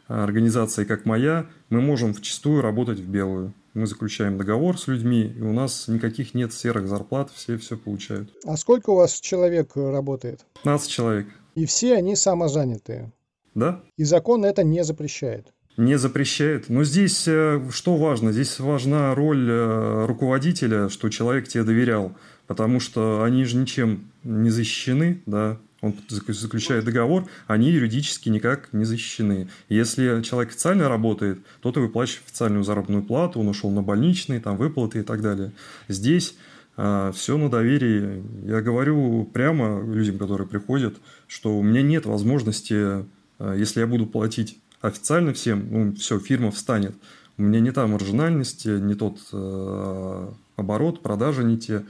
организации, 0.08 0.84
как 0.84 1.06
моя, 1.06 1.48
мы 1.70 1.82
можем 1.82 2.14
вчастую 2.14 2.62
работать 2.62 3.00
в 3.00 3.10
белую. 3.10 3.54
Мы 3.74 3.88
заключаем 3.88 4.38
договор 4.38 4.80
с 4.80 4.88
людьми, 4.88 5.34
и 5.36 5.42
у 5.42 5.52
нас 5.52 5.88
никаких 5.88 6.34
нет 6.34 6.54
серых 6.54 6.88
зарплат, 6.88 7.32
все 7.32 7.58
все 7.58 7.76
получают. 7.76 8.32
А 8.46 8.56
сколько 8.56 8.92
у 8.92 8.96
вас 8.96 9.20
человек 9.20 9.72
работает? 9.76 10.46
15 10.64 10.90
человек. 10.90 11.28
И 11.56 11.66
все 11.66 11.96
они 11.96 12.16
самозанятые? 12.16 13.12
Да. 13.56 13.82
И 13.98 14.04
закон 14.04 14.46
это 14.46 14.64
не 14.64 14.84
запрещает? 14.84 15.55
Не 15.78 15.98
запрещает. 15.98 16.70
Но 16.70 16.84
здесь 16.84 17.26
э, 17.28 17.62
что 17.72 17.98
важно? 17.98 18.32
Здесь 18.32 18.60
важна 18.60 19.14
роль 19.14 19.48
э, 19.50 20.06
руководителя, 20.06 20.90
что 20.90 21.10
человек 21.10 21.48
тебе 21.48 21.64
доверял. 21.64 22.16
Потому 22.48 22.80
что 22.80 23.24
они 23.24 23.44
же 23.44 23.58
ничем 23.58 24.06
не 24.24 24.50
защищены, 24.50 25.22
да, 25.26 25.58
он 25.82 25.94
заключает 26.10 26.86
договор, 26.86 27.26
они 27.48 27.72
юридически 27.72 28.30
никак 28.30 28.74
не 28.74 28.86
защищены. 28.86 29.50
Если 29.70 30.22
человек 30.24 30.52
официально 30.52 30.90
работает, 30.90 31.40
то 31.62 31.72
ты 31.72 31.80
выплачиваешь 31.80 32.24
официальную 32.26 32.64
заработную 32.64 33.04
плату, 33.04 33.40
он 33.40 33.48
ушел 33.50 33.70
на 33.70 33.84
больничный, 33.84 34.40
там 34.40 34.58
выплаты 34.58 35.00
и 35.00 35.04
так 35.04 35.22
далее. 35.22 35.52
Здесь 35.88 36.36
а, 36.78 37.12
все 37.12 37.38
на 37.38 37.50
доверии. 37.50 38.24
Я 38.46 38.62
говорю 38.62 39.26
прямо 39.26 39.84
людям, 39.86 40.18
которые 40.18 40.48
приходят, 40.48 40.96
что 41.28 41.58
у 41.58 41.62
меня 41.62 41.82
нет 41.82 42.06
возможности, 42.06 43.06
а, 43.38 43.54
если 43.56 43.82
я 43.82 43.88
буду 43.88 44.08
платить 44.08 44.58
официально 44.88 45.34
всем, 45.34 45.68
ну, 45.70 45.96
все, 45.96 46.20
фирма 46.20 46.52
встанет. 46.52 46.96
У 47.38 47.42
меня 47.42 47.60
не 47.60 47.72
та 47.72 47.86
маржинальность, 47.86 48.66
не 48.66 48.96
тот 48.96 49.20
э, 49.34 50.28
оборот, 50.56 51.02
продажи 51.02 51.44
не 51.44 51.58
те. 51.58 51.84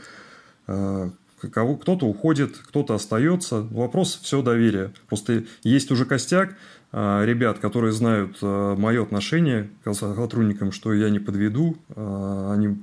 Э, 0.68 1.10
кого, 1.52 1.76
кто-то 1.76 2.08
уходит, 2.08 2.58
кто-то 2.58 2.96
остается. 2.96 3.62
Вопрос 3.62 4.20
все 4.22 4.42
доверия. 4.42 4.92
Просто 5.08 5.44
есть 5.64 5.92
уже 5.92 6.06
костяк 6.06 6.56
э, 6.92 7.26
ребят, 7.26 7.60
которые 7.60 7.92
знают 7.92 8.38
э, 8.42 8.76
мое 8.78 9.04
отношение 9.04 9.70
к 9.84 9.94
сотрудникам, 9.94 10.72
что 10.72 10.94
я 10.94 11.10
не 11.10 11.20
подведу, 11.20 11.78
они 11.96 12.78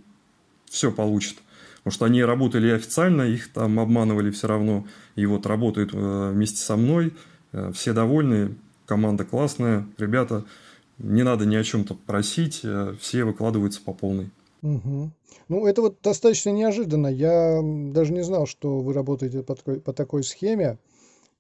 все 0.71 0.93
получат. 0.93 1.39
Потому 1.79 1.95
что 1.95 2.05
они 2.05 2.23
работали 2.23 2.71
официально, 2.71 3.23
их 3.23 3.53
там 3.53 3.81
обманывали 3.81 4.31
все 4.31 4.47
равно. 4.47 4.87
И 5.17 5.27
вот 5.27 5.47
работают 5.47 5.93
вместе 5.93 6.59
со 6.59 6.77
мной, 6.77 7.13
все 7.73 7.93
довольны, 7.93 8.55
команда 8.93 9.25
классная, 9.25 9.87
ребята, 9.97 10.45
не 10.99 11.23
надо 11.23 11.47
ни 11.47 11.57
о 11.57 11.65
чем-то 11.65 11.95
просить, 11.95 12.61
э, 12.63 12.95
все 13.01 13.25
выкладываются 13.25 13.81
по 13.81 13.95
полной. 13.95 14.29
Угу. 14.61 15.11
Ну, 15.49 15.67
это 15.67 15.81
вот 15.81 15.97
достаточно 16.03 16.51
неожиданно. 16.51 17.07
Я 17.07 17.61
даже 17.63 18.13
не 18.13 18.23
знал, 18.23 18.47
что 18.47 18.81
вы 18.81 18.93
работаете 18.93 19.43
по 19.43 19.55
такой, 19.55 19.81
по 19.81 19.95
такой 19.95 20.25
схеме. 20.25 20.77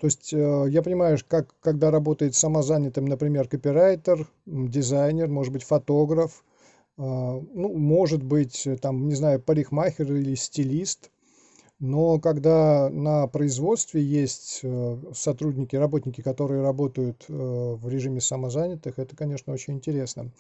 То 0.00 0.06
есть 0.06 0.32
э, 0.32 0.64
я 0.71 0.80
понимаю, 0.80 1.18
как, 1.28 1.54
когда 1.61 1.90
работает 1.90 2.35
самозанятым, 2.35 3.04
например, 3.04 3.49
копирайтер, 3.49 4.26
дизайнер, 4.47 5.28
может 5.28 5.52
быть, 5.52 5.64
фотограф, 5.64 6.42
э, 6.97 7.02
ну, 7.02 7.76
может 7.76 8.23
быть, 8.23 8.66
там, 8.80 9.11
не 9.11 9.14
знаю, 9.14 9.42
парикмахер 9.42 10.11
или 10.11 10.35
стилист– 10.37 11.11
но 11.82 12.20
когда 12.20 12.88
на 12.90 13.26
производстве 13.26 14.00
есть 14.04 14.60
э, 14.62 14.98
сотрудники, 15.14 15.74
работники, 15.74 16.20
которые 16.20 16.62
работают 16.62 17.24
э, 17.28 17.32
в 17.32 17.88
режиме 17.88 18.20
самозанятых, 18.20 19.00
это, 19.00 19.16
конечно, 19.16 19.52
очень 19.52 19.74
интересно. 19.74 20.30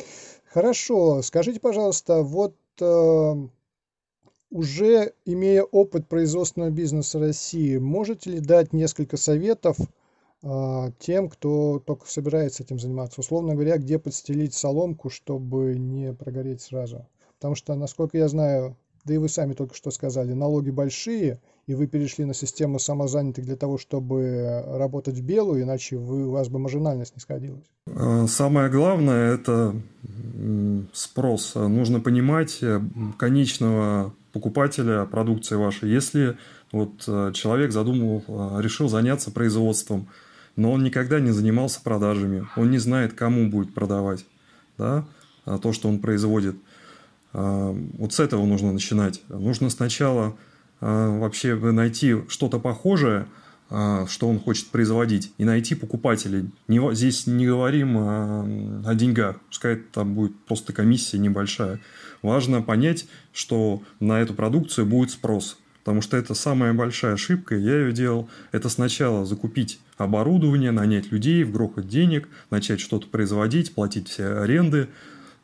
Хорошо, 0.46 1.20
скажите, 1.22 1.58
пожалуйста, 1.58 2.22
вот 2.22 2.54
э, 2.80 3.34
уже 4.52 5.14
имея 5.24 5.64
опыт 5.64 6.06
производственного 6.06 6.70
бизнеса 6.70 7.18
России, 7.18 7.76
можете 7.76 8.30
ли 8.30 8.38
дать 8.38 8.72
несколько 8.72 9.16
советов 9.16 9.76
тем, 10.98 11.28
кто 11.28 11.78
только 11.78 12.04
собирается 12.08 12.64
этим 12.64 12.80
заниматься? 12.80 13.20
Условно 13.20 13.54
говоря, 13.54 13.78
где 13.78 14.00
подстелить 14.00 14.54
соломку, 14.54 15.08
чтобы 15.08 15.76
не 15.78 16.12
прогореть 16.12 16.62
сразу? 16.62 17.06
Потому 17.38 17.54
что, 17.54 17.76
насколько 17.76 18.18
я 18.18 18.26
знаю, 18.26 18.76
да 19.04 19.14
и 19.14 19.18
вы 19.18 19.28
сами 19.28 19.54
только 19.54 19.74
что 19.74 19.90
сказали, 19.90 20.32
налоги 20.32 20.70
большие, 20.70 21.40
и 21.66 21.74
вы 21.74 21.86
перешли 21.86 22.24
на 22.24 22.34
систему 22.34 22.78
самозанятых 22.78 23.44
для 23.44 23.56
того, 23.56 23.78
чтобы 23.78 24.64
работать 24.66 25.16
в 25.16 25.22
белую, 25.22 25.62
иначе 25.62 25.96
вы, 25.96 26.26
у 26.26 26.30
вас 26.30 26.48
бы 26.48 26.58
маржинальность 26.58 27.14
не 27.14 27.20
сходилась. 27.20 27.64
А, 27.86 28.26
самое 28.26 28.70
главное– 28.70 29.34
это 29.34 29.74
спрос. 30.92 31.54
Нужно 31.54 32.00
понимать 32.00 32.58
э, 32.62 32.80
конечного 33.16 34.12
покупателя 34.32 35.04
продукции 35.04 35.54
вашей. 35.54 35.90
Если 35.90 36.36
вот 36.72 37.04
э, 37.06 37.30
человек 37.34 37.70
задумал, 37.70 38.24
э, 38.26 38.60
решил 38.60 38.88
заняться 38.88 39.30
производством, 39.30 40.08
но 40.56 40.72
он 40.72 40.82
никогда 40.82 41.20
не 41.20 41.30
занимался 41.30 41.80
продажами, 41.82 42.46
он 42.56 42.70
не 42.70 42.78
знает, 42.78 43.12
кому 43.12 43.48
будет 43.48 43.72
продавать 43.72 44.26
да, 44.76 45.06
то, 45.44 45.72
что 45.72 45.88
он 45.88 45.98
производит– 45.98 46.56
а, 46.66 46.81
вот 47.32 48.12
с 48.12 48.20
этого 48.20 48.44
нужно 48.44 48.72
начинать. 48.72 49.22
Нужно 49.28 49.70
сначала 49.70 50.36
а, 50.80 51.18
вообще 51.18 51.54
найти 51.54 52.16
что-то 52.28 52.58
похожее, 52.58 53.26
а, 53.70 54.06
что 54.06 54.28
он 54.28 54.40
хочет 54.40 54.66
производить, 54.68 55.32
и 55.38 55.44
найти 55.44 55.74
покупателей. 55.74 56.50
Здесь 56.68 57.26
не 57.26 57.46
говорим 57.46 57.96
о, 57.96 58.44
о 58.84 58.94
деньгах, 58.94 59.40
пускай 59.48 59.76
там 59.76 60.14
будет 60.14 60.38
просто 60.44 60.72
комиссия 60.72 61.18
небольшая. 61.18 61.80
Важно 62.20 62.62
понять, 62.62 63.06
что 63.32 63.82
на 64.00 64.20
эту 64.20 64.34
продукцию 64.34 64.86
будет 64.86 65.10
спрос. 65.10 65.56
Потому 65.84 66.00
что 66.00 66.16
это 66.16 66.34
самая 66.34 66.72
большая 66.72 67.14
ошибка, 67.14 67.56
я 67.56 67.80
ее 67.80 67.92
делал. 67.92 68.28
Это 68.52 68.68
сначала 68.68 69.24
закупить 69.24 69.80
оборудование, 69.96 70.70
нанять 70.70 71.10
людей, 71.10 71.42
вгрохать 71.42 71.88
денег, 71.88 72.28
начать 72.50 72.78
что-то 72.80 73.08
производить, 73.08 73.74
платить 73.74 74.08
все 74.08 74.38
аренды, 74.38 74.82
а, 74.82 74.88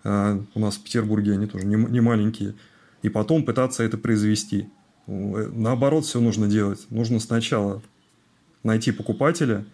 у 0.05 0.61
нас 0.61 0.77
в 0.77 0.83
Петербурге 0.83 1.33
они 1.33 1.47
тоже 1.47 1.67
не, 1.67 2.01
маленькие, 2.01 2.55
и 3.03 3.09
потом 3.09 3.45
пытаться 3.45 3.83
это 3.83 3.99
произвести. 3.99 4.69
Наоборот, 5.07 6.05
все 6.05 6.21
нужно 6.21 6.47
делать. 6.47 6.87
Нужно 6.91 7.19
сначала 7.19 7.83
найти 8.63 8.93
покупателя, 8.93 9.65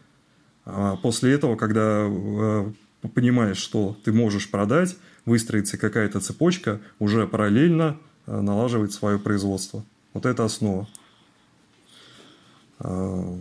а 0.65 0.97
после 0.97 1.33
этого, 1.33 1.57
когда 1.57 2.07
э, 2.09 2.73
понимаешь, 3.15 3.59
что 3.59 3.97
ты 4.05 4.13
можешь 4.13 4.51
продать, 4.51 4.97
выстроится 5.27 5.77
какая-то 5.77 6.21
цепочка, 6.21 6.81
уже 6.99 7.27
параллельно 7.27 7.99
э, 8.27 8.41
налаживать 8.41 8.93
свое 8.93 9.19
производство. 9.19 9.85
Вот 10.13 10.27
это 10.27 10.45
основа. 10.45 10.89
А, 12.79 13.39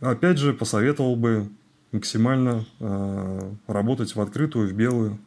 опять 0.00 0.38
же, 0.38 0.52
посоветовал 0.52 1.16
бы 1.16 1.48
максимально 1.92 2.66
э, 2.80 3.52
работать 3.66 4.14
в 4.14 4.20
открытую, 4.20 4.68
в 4.68 4.72
белую, 4.72 5.18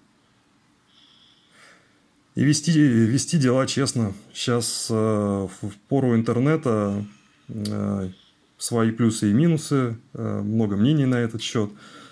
и 2.35 2.43
вести, 2.43 2.71
вести 2.71 3.37
дела 3.37 3.67
честно. 3.67 4.13
Сейчас 4.33 4.87
э, 4.89 4.93
в 4.93 5.71
пору 5.87 6.15
интернета 6.15 7.05
э, 7.47 8.09
свои 8.57 8.91
плюсы 8.91 9.29
и 9.29 9.33
минусы, 9.33 9.97
э, 10.13 10.41
много 10.41 10.75
мнений 10.75 11.05
на 11.05 11.15
этот 11.15 11.41
счет. 11.41 11.69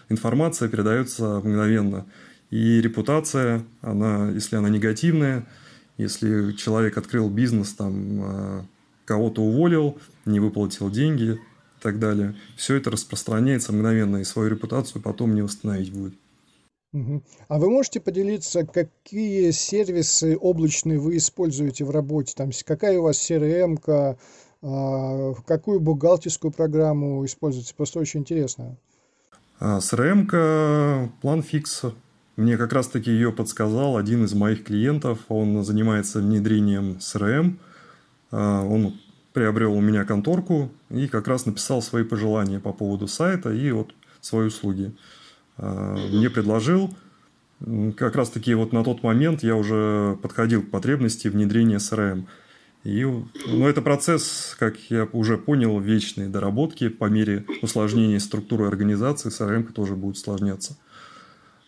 Информация 0.10 0.70
передается 0.70 1.40
мгновенно. 1.40 2.06
И 2.50 2.82
репутация, 2.82 3.64
она, 3.82 4.30
если 4.30 4.58
она 4.58 4.70
негативная, 4.70 5.48
если 5.98 6.52
человек 6.54 6.98
открыл 6.98 7.30
бизнес, 7.30 7.74
там, 7.74 8.24
э, 8.24 8.62
кого-то 9.06 9.42
уволил, 9.42 9.98
не 10.26 10.40
выплатил 10.40 10.92
деньги 10.92 11.34
и 11.34 11.82
так 11.82 11.98
далее, 11.98 12.36
все 12.58 12.76
это 12.76 12.92
распространяется 12.92 13.74
мгновенно, 13.74 14.18
и 14.18 14.24
свою 14.24 14.50
репутацию 14.50 15.02
потом 15.02 15.34
не 15.34 15.42
восстановить 15.42 15.92
будет. 15.92 16.14
А 16.94 17.58
вы 17.58 17.70
можете 17.70 18.02
поделиться, 18.02 18.66
какие 18.66 19.52
сервисы 19.52 20.38
облачные 20.38 21.00
вы 21.00 21.18
используете 21.18 21.86
в 21.86 21.92
работе? 21.92 22.34
Там, 22.36 22.52
какая 22.66 23.00
у 23.00 23.04
вас 23.04 23.18
CRM-ка, 23.18 24.18
а, 24.62 25.34
какую 25.46 25.80
бухгалтерскую 25.80 26.52
программу 26.52 27.24
используете? 27.26 27.74
Просто 27.76 28.00
очень 28.00 28.22
интересно. 28.22 28.76
А, 29.60 29.80
CRM-ка 29.80 31.12
PlanFix. 31.24 31.94
Мне 32.36 32.58
как 32.58 32.74
раз-таки 32.74 33.10
ее 33.10 33.32
подсказал 33.32 33.96
один 33.96 34.26
из 34.26 34.34
моих 34.34 34.66
клиентов. 34.66 35.20
Он 35.30 35.64
занимается 35.64 36.20
внедрением 36.20 36.98
CRM. 37.00 37.58
А, 38.32 38.66
он 38.66 39.00
приобрел 39.32 39.74
у 39.74 39.80
меня 39.82 40.04
конторку 40.04 40.70
и 40.90 41.08
как 41.08 41.30
раз 41.30 41.46
написал 41.46 41.82
свои 41.82 42.04
пожелания 42.04 42.60
по 42.60 42.74
поводу 42.74 43.08
сайта 43.08 43.54
и 43.54 43.72
вот 43.72 43.94
свои 44.20 44.48
услуги. 44.48 44.88
Э, 44.88 45.21
мне 45.58 46.30
предложил. 46.30 46.94
Как 47.96 48.16
раз 48.16 48.30
таки 48.30 48.54
вот 48.56 48.74
на 48.74 48.84
тот 48.84 49.04
момент 49.04 49.44
я 49.44 49.56
уже 49.56 50.18
подходил 50.22 50.64
к 50.64 50.72
потребности 50.72 51.28
внедрения 51.28 51.78
CRM. 51.78 52.26
И 52.84 53.04
ну, 53.04 53.68
это 53.68 53.82
процесс, 53.82 54.56
как 54.58 54.78
я 54.90 55.08
уже 55.12 55.38
понял, 55.38 55.80
вечной 55.80 56.28
доработки. 56.28 56.90
По 56.90 57.06
мере 57.06 57.46
усложнения 57.62 58.20
структуры 58.20 58.66
организации 58.66 59.30
CRM 59.30 59.72
тоже 59.72 59.96
будет 59.96 60.16
усложняться. 60.16 60.78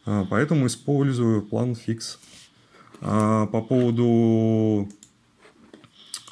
Э, 0.06 0.26
поэтому 0.30 0.66
использую 0.66 1.44
план 1.44 1.76
фикс. 1.76 2.20
А 3.02 3.46
по 3.48 3.62
поводу 3.62 4.90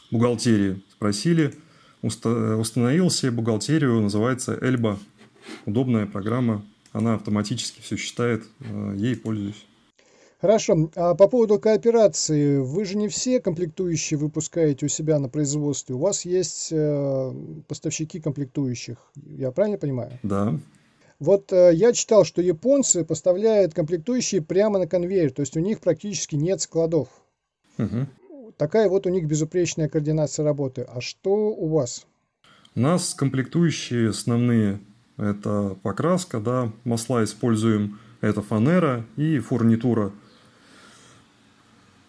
бухгалтерии. 0.09 0.81
просили. 0.97 1.53
Установил 2.01 3.11
себе 3.11 3.31
бухгалтерию, 3.31 4.01
называется 4.01 4.57
Эльба. 4.59 4.97
Удобная 5.67 6.07
программа, 6.07 6.63
она 6.91 7.15
автоматически 7.15 7.81
все 7.81 7.95
считает, 7.95 8.43
э, 8.59 8.93
ей 8.97 9.15
пользуюсь. 9.15 9.65
Хорошо. 10.41 10.89
А 10.95 11.13
по 11.13 11.27
поводу 11.27 11.59
кооперации, 11.59 12.57
вы 12.57 12.83
же 12.83 12.97
не 12.97 13.07
все 13.07 13.39
комплектующие 13.39 14.17
выпускаете 14.17 14.87
у 14.87 14.89
себя 14.89 15.19
на 15.19 15.29
производстве. 15.29 15.95
У 15.95 15.99
вас 15.99 16.25
есть 16.25 16.69
э, 16.71 17.33
поставщики 17.67 18.19
комплектующих. 18.19 18.97
Я 19.15 19.51
правильно 19.51 19.77
понимаю? 19.77 20.17
Да. 20.23 20.57
Вот 21.19 21.53
э, 21.53 21.71
я 21.75 21.93
читал, 21.93 22.25
что 22.25 22.41
японцы 22.41 23.05
поставляют 23.05 23.75
комплектующие 23.75 24.41
прямо 24.41 24.79
на 24.79 24.87
конвейер, 24.87 25.31
то 25.31 25.41
есть 25.41 25.55
у 25.55 25.59
них 25.59 25.79
практически 25.79 26.35
нет 26.35 26.59
складов. 26.59 27.09
Угу. 27.77 28.07
Такая 28.57 28.89
вот 28.89 29.05
у 29.05 29.09
них 29.09 29.27
безупречная 29.27 29.89
координация 29.89 30.43
работы. 30.43 30.87
А 30.89 31.01
что 31.01 31.31
у 31.31 31.67
вас? 31.67 32.07
У 32.73 32.79
нас 32.79 33.13
комплектующие 33.13 34.09
основные– 34.09 34.79
это 35.17 35.77
покраска, 35.83 36.39
да, 36.39 36.71
масла 36.83 37.23
используем, 37.23 37.99
это 38.21 38.41
фанера 38.41 39.05
и 39.15 39.39
фурнитура. 39.39 40.11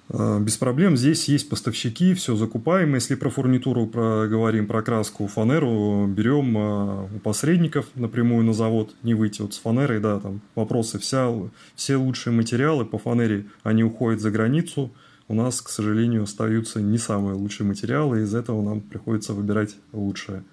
А, 0.09 0.41
без 0.41 0.57
проблем. 0.57 0.97
Здесь 0.97 1.29
есть 1.29 1.49
поставщики, 1.49 2.15
все 2.15 2.37
закупаем. 2.37 2.95
Если 2.95 3.15
про 3.15 3.31
фурнитуру 3.31 3.87
проговорим, 3.87 4.67
про 4.67 4.83
краску, 4.83 5.27
фанеру 5.27 6.07
берем 6.07 6.57
а, 6.57 7.09
у 7.15 7.19
посредников 7.19 7.87
напрямую 7.95 8.45
на 8.45 8.53
завод, 8.53 8.95
не 9.03 9.15
выйти 9.15 9.43
вот 9.43 9.55
с 9.55 9.59
фанерой, 9.59 10.01
да, 10.01 10.21
там 10.21 10.41
вопросы. 10.55 10.99
Вся, 10.99 11.33
все 11.75 11.97
лучшие 11.97 12.33
материалы 12.35 12.85
по 12.85 12.99
фанере, 12.99 13.47
они 13.63 13.85
уходят 13.85 14.21
за 14.21 14.31
границу– 14.31 14.93
у 15.33 15.35
нас, 15.35 15.63
к 15.63 15.71
сожалению, 15.71 16.25
остаются 16.25 16.83
не 16.83 16.99
самые 16.99 17.35
лучшие 17.35 17.67
материалы, 17.67 18.21
из 18.21 18.35
этого 18.35 18.61
нам 18.61 18.83
приходится 18.83 19.33
выбирать 19.33 19.77
лучшее. 19.93 20.45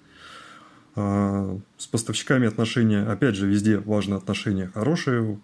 А, 0.96 1.58
с 1.76 1.86
поставщиками 1.86 2.46
отношения, 2.46 3.02
опять 3.02 3.36
же, 3.36 3.46
везде 3.46 3.78
важно 3.78 4.16
отношения 4.16 4.70
хорошие, 4.72 5.38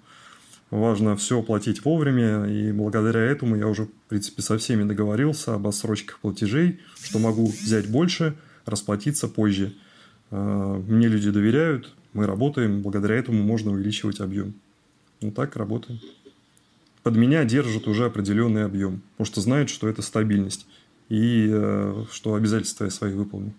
важно 0.71 1.17
все 1.17 1.43
платить 1.43 1.85
вовремя, 1.85 2.47
и 2.47 2.73
благодаря 2.73 3.21
этому 3.21 3.57
я 3.57 3.69
уже, 3.69 3.85
в 3.85 3.91
принципе, 4.09 4.43
со 4.43 4.59
всеми 4.59 4.85
договорился 4.85 5.55
об 5.55 5.67
отсрочках 5.67 6.19
платежей, 6.19 6.81
что 7.03 7.19
могу 7.19 7.47
взять 7.47 7.89
больше, 7.89 8.35
расплатиться 8.65 9.29
позже. 9.29 9.75
А, 10.31 10.79
мне 10.79 11.09
люди 11.09 11.31
доверяют, 11.31 11.95
мы 12.13 12.27
работаем, 12.27 12.83
благодаря 12.83 13.17
этому 13.17 13.43
можно 13.43 13.71
увеличивать 13.71 14.21
объем. 14.21 14.55
Ну 15.21 15.31
так 15.31 15.57
работаем 15.57 16.01
под 17.07 17.15
меня 17.15 17.45
держат 17.45 17.87
уже 17.87 18.07
определенный 18.07 18.65
объем, 18.65 19.01
потому 19.13 19.27
что 19.27 19.41
знают, 19.41 19.71
что 19.71 19.87
это 19.87 20.03
стабильность 20.03 20.67
и 21.09 21.49
э, 21.49 22.05
что 22.11 22.35
обязательства 22.35 22.87
я 22.87 22.91
свои 22.91 23.13
выполню. 23.13 23.55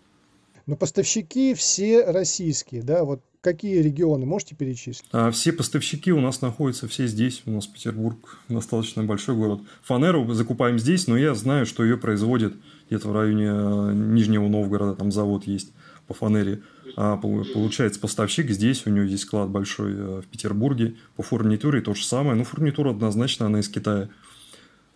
Но 0.67 0.75
поставщики 0.75 1.53
все 1.53 2.03
российские, 2.05 2.83
да? 2.83 3.05
Вот 3.05 3.21
какие 3.39 3.79
регионы 3.79 4.25
можете 4.25 4.53
перечислить? 4.53 5.07
А 5.13 5.31
все 5.31 5.53
поставщики 5.53 6.11
у 6.11 6.19
нас 6.19 6.41
находятся 6.41 6.89
все 6.89 7.07
здесь. 7.07 7.41
У 7.45 7.51
нас 7.51 7.65
Петербург 7.67 8.37
достаточно 8.49 9.03
большой 9.03 9.35
город. 9.35 9.61
Фанеру 9.83 10.31
закупаем 10.33 10.77
здесь, 10.77 11.07
но 11.07 11.17
я 11.17 11.33
знаю, 11.35 11.65
что 11.65 11.85
ее 11.85 11.97
производят 11.97 12.53
где-то 12.89 13.07
в 13.07 13.13
районе 13.13 13.47
э, 13.47 13.93
Нижнего 13.93 14.49
Новгорода, 14.49 14.95
там 14.95 15.11
завод 15.11 15.47
есть 15.47 15.71
по 16.05 16.13
фанере. 16.13 16.61
А 16.97 17.15
получается, 17.17 17.99
поставщик 17.99 18.49
здесь, 18.49 18.85
у 18.85 18.89
него 18.89 19.05
есть 19.05 19.23
склад 19.23 19.49
большой 19.49 19.93
э, 19.93 20.21
в 20.21 20.27
Петербурге. 20.27 20.95
По 21.15 21.23
фурнитуре 21.23 21.79
то 21.79 21.93
же 21.93 22.03
самое. 22.03 22.35
Ну, 22.35 22.43
фурнитура 22.43 22.89
однозначно, 22.89 23.45
она 23.45 23.61
из 23.61 23.69
Китая. 23.69 24.09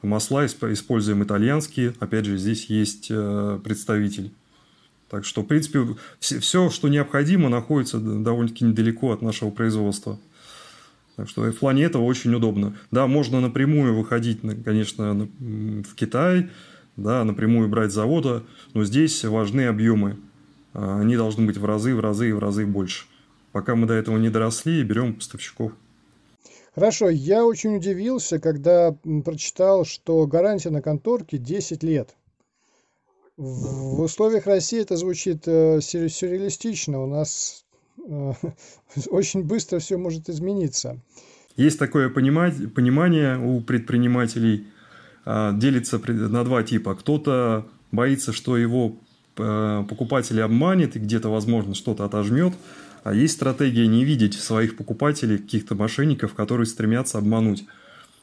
Масла 0.01 0.45
используем 0.45 1.23
итальянские. 1.23 1.93
Опять 1.99 2.25
же, 2.25 2.38
здесь 2.38 2.65
есть 2.65 3.07
э, 3.10 3.60
представитель. 3.63 4.34
Так 5.12 5.26
что, 5.26 5.41
в 5.41 5.45
принципе, 5.45 5.86
все, 6.19 6.69
что 6.69 6.88
необходимо, 6.88 7.50
находится 7.50 8.00
довольно-таки 8.00 8.63
недалеко 8.63 9.12
от 9.12 9.21
нашего 9.21 9.50
производства. 9.52 10.17
Так 11.17 11.28
что 11.28 11.41
в 11.41 11.58
плане 11.58 11.84
этого 11.84 12.04
очень 12.04 12.34
удобно. 12.34 12.78
Да, 12.91 13.08
можно 13.08 13.41
напрямую 13.41 13.93
выходить, 13.93 14.39
конечно, 14.63 15.28
в 15.39 15.95
Китай, 15.95 16.50
да, 16.95 17.26
напрямую 17.26 17.67
брать 17.67 17.91
завода, 17.91 18.43
но 18.74 18.86
здесь 18.86 19.26
важны 19.26 19.67
объемы. 19.67 20.17
А, 20.74 21.02
они 21.02 21.17
должны 21.17 21.45
быть 21.45 21.58
в 21.58 21.65
разы, 21.65 21.93
в 21.93 22.00
разы 22.00 22.30
и 22.30 22.32
в 22.32 22.39
разы 22.39 22.65
больше. 22.65 23.04
Пока 23.52 23.76
мы 23.76 23.88
до 23.88 23.95
этого 23.95 24.17
не 24.17 24.30
доросли, 24.30 24.82
берем 24.82 25.15
поставщиков. 25.15 25.74
Хорошо, 26.74 27.10
я 27.10 27.45
очень 27.45 27.76
удивился, 27.76 28.39
когда 28.39 28.95
прочитал, 29.26 29.84
что 29.84 30.26
гарантия 30.26 30.69
на 30.69 30.82
конторке 30.82 31.38
10 31.38 31.84
лет. 31.84 32.15
В 33.43 34.01
условиях 34.01 34.45
России 34.45 34.82
это 34.82 34.97
звучит 34.97 35.47
э, 35.47 35.82
сюрреалистично. 35.82 37.01
У 37.01 37.08
нас 37.08 37.63
э, 38.08 38.34
очень 39.08 39.43
быстро 39.43 39.80
все 39.80 39.97
может 39.97 40.30
измениться. 40.30 40.99
Есть 41.58 41.80
такое 41.80 42.10
понимание 42.10 43.38
у 43.38 43.62
предпринимателей, 43.62 44.67
а, 45.25 45.51
делится 45.51 45.99
на 46.08 46.43
два 46.45 46.63
типа. 46.63 46.95
Кто-то 46.95 47.67
боится, 47.91 48.32
что 48.32 48.56
его 48.58 48.95
Э, 49.38 49.86
покупателя 49.88 50.43
обманет 50.43 50.95
и 50.95 50.99
где-то, 50.99 51.30
возможно, 51.30 51.73
что-то 51.73 52.04
отожмет. 52.06 52.54
А 53.04 53.13
есть 53.13 53.34
стратегия 53.34 53.88
не 53.88 54.04
видеть 54.04 54.36
в 54.36 54.43
своих 54.43 54.77
покупателей 54.77 55.38
каких-то 55.38 55.73
мошенников, 55.73 56.34
которые 56.34 56.67
стремятся 56.67 57.17
обмануть. 57.17 57.65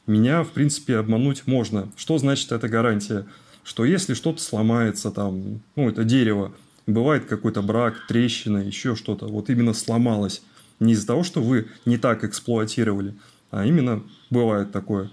Меня, 0.07 0.45
в 0.45 0.51
принципе, 0.51 0.97
обмануть 0.97 1.47
можно. 1.47 1.89
Что 1.97 2.19
значит 2.19 2.53
эта 2.53 2.69
гарантия? 2.69 3.27
Что 3.65 3.85
если 3.85 4.15
что-то 4.15 4.41
сломается, 4.43 5.11
там, 5.11 5.61
ну, 5.77 5.89
это 5.89 6.05
дерево, 6.05 6.53
бывает 6.87 7.27
какой-то 7.27 7.63
брак, 7.63 8.07
трещина, 8.09 8.59
еще 8.59 8.95
что-то, 8.97 9.27
вот 9.27 9.51
именно 9.51 9.75
сломалось. 9.75 10.43
Не 10.81 10.93
из-за 10.93 11.07
того, 11.07 11.23
что 11.23 11.43
вы 11.43 11.69
не 11.85 11.99
так 11.99 12.25
эксплуатировали, 12.25 13.15
а 13.51 13.67
именно 13.67 14.03
бывает 14.31 14.73
такое. 14.73 15.11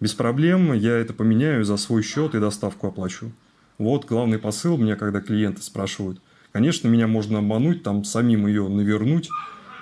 Без 0.00 0.14
проблем 0.14 0.72
я 0.72 0.96
это 0.96 1.12
поменяю 1.12 1.64
за 1.64 1.76
свой 1.76 2.02
счет 2.02 2.34
и 2.34 2.40
доставку 2.40 2.88
оплачу. 2.88 3.30
Вот 3.78 4.04
главный 4.04 4.38
посыл 4.38 4.76
мне, 4.76 4.96
когда 4.96 5.20
клиенты 5.20 5.62
спрашивают. 5.62 6.20
Конечно, 6.50 6.88
меня 6.88 7.06
можно 7.06 7.38
обмануть, 7.38 7.82
там 7.82 8.04
самим 8.04 8.46
ее 8.46 8.68
навернуть, 8.68 9.28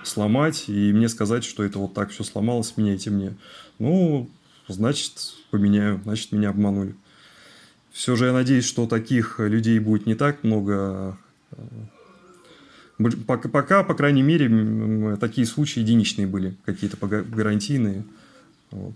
сломать, 0.05 0.64
и 0.68 0.92
мне 0.92 1.09
сказать, 1.09 1.44
что 1.44 1.64
это 1.64 1.79
вот 1.79 1.94
так 1.94 2.11
все 2.11 2.23
сломалось, 2.23 2.75
меняйте 2.77 3.11
мне. 3.11 3.35
Ну, 3.79 4.29
значит, 4.68 5.35
поменяю, 5.51 6.01
значит, 6.05 6.33
меня 6.33 6.51
обманули. 6.51 6.94
Все 7.92 8.16
же 8.16 8.26
я 8.26 8.33
надеюсь, 8.33 8.64
что 8.64 8.87
таких 8.87 9.40
людей 9.40 9.79
будет 9.79 10.07
не 10.07 10.14
так 10.14 10.44
много. 10.44 11.18
Пока, 13.26 13.48
пока 13.48 13.83
по 13.83 13.94
крайней 13.94 14.22
мере, 14.22 15.16
такие 15.16 15.46
случаи 15.46 15.81
единичные 15.81 16.26
были, 16.26 16.57
какие-то 16.64 16.96
гарантийные. 17.07 18.05
Вот. 18.70 18.94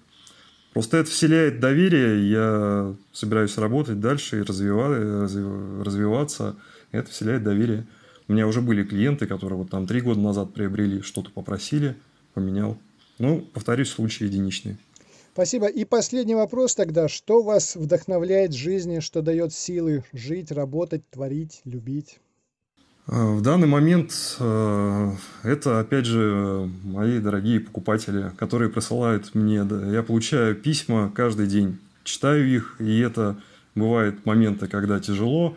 Просто 0.73 0.99
это 0.99 1.11
вселяет 1.11 1.61
доверие, 1.61 2.31
я 2.31 2.95
собираюсь 3.13 3.57
работать 3.59 4.01
дальше 4.01 4.41
и 4.41 4.43
развиваться. 4.43 6.57
Это 6.91 7.11
вселяет 7.11 7.45
доверие. 7.45 7.87
У 8.27 8.33
меня 8.33 8.47
уже 8.47 8.61
были 8.61 8.85
клиенты, 8.85 9.27
которые 9.27 9.59
вот 9.59 9.71
там 9.71 9.87
три 9.87 10.01
года 10.01 10.21
назад 10.21 10.53
приобрели, 10.53 11.03
что-то 11.03 11.31
попросили, 11.31 11.97
поменял. 12.35 12.79
Ну, 13.19 13.41
повторюсь, 13.53 13.91
случаи 13.91 14.25
единичные. 14.25 14.79
Спасибо. 15.35 15.67
И 15.67 15.85
последний 15.85 16.37
вопрос 16.37 16.77
тогда. 16.77 17.09
Что 17.09 17.43
вас 17.43 17.75
вдохновляет 17.75 18.53
в 18.53 18.57
жизни, 18.57 19.01
что 19.01 19.21
дает 19.21 19.53
силы 19.53 20.05
жить, 20.13 20.53
работать, 20.53 21.03
творить, 21.11 21.61
любить? 21.65 22.21
В 23.09 23.41
данный 23.43 23.67
момент 23.67 24.13
э, 24.39 25.11
это, 25.43 25.81
опять 25.81 26.07
же, 26.07 26.71
мои 26.85 27.19
дорогие 27.19 27.59
покупатели, 27.59 28.31
которые 28.39 28.71
присылают 28.71 29.35
мне. 29.35 29.67
Я 29.93 30.05
получаю 30.05 30.55
письма 30.55 31.11
каждый 31.13 31.49
день, 31.49 31.81
читаю 32.05 32.49
их, 32.49 32.77
и 32.79 33.01
это 33.01 33.37
бывают 33.75 34.25
моменты, 34.27 34.69
когда 34.69 35.01
тяжело. 35.01 35.57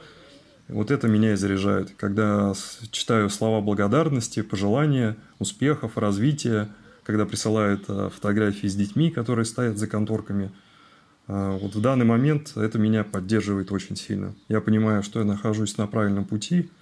Вот 0.69 0.89
это 0.89 1.07
меня 1.07 1.33
и 1.33 1.35
заряжает. 1.35 1.91
Когда 1.97 2.51
читаю 2.89 3.29
слова 3.29 3.61
благодарности, 3.61 4.41
пожелания, 4.41 5.15
успехов, 5.37 5.99
развития, 5.99 6.67
когда 7.07 7.25
присылают 7.25 7.85
э, 7.87 8.09
фотографии 8.13 8.67
с 8.67 8.75
детьми, 8.75 9.09
которые 9.09 9.45
стоят 9.45 9.79
за 9.79 9.87
конторками. 9.87 10.51
Э, 11.27 11.57
вот 11.59 11.73
в 11.73 11.81
данный 11.81 12.05
момент 12.05 12.55
это 12.55 12.77
меня 12.77 13.03
поддерживает 13.03 13.71
очень 13.71 13.95
сильно. 13.95 14.35
Я 14.47 14.61
понимаю, 14.61 15.01
что 15.01 15.17
я 15.19 15.25
нахожусь 15.25 15.77
на 15.77 15.87
правильном 15.87 16.25
пути– 16.25 16.69